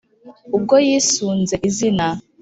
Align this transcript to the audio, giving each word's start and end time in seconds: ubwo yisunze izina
ubwo 0.55 0.75
yisunze 0.87 1.55
izina 1.69 2.07